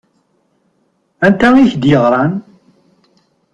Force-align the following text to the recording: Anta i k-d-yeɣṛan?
Anta 1.27 1.47
i 1.63 1.65
k-d-yeɣṛan? 1.71 2.33